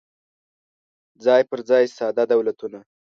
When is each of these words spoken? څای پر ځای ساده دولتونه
څای 1.23 1.41
پر 1.49 1.59
ځای 1.69 1.85
ساده 1.97 2.23
دولتونه 2.31 2.79